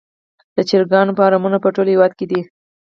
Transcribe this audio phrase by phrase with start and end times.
[0.55, 2.41] د چرګانو فارمونه په ټول هیواد کې دي